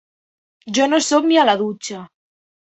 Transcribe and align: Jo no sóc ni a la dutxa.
Jo 0.77 0.87
no 0.95 1.01
sóc 1.09 1.29
ni 1.29 1.39
a 1.43 1.45
la 1.53 1.57
dutxa. 1.63 2.03